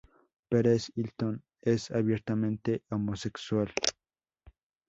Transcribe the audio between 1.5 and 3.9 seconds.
es abiertamente homosexual.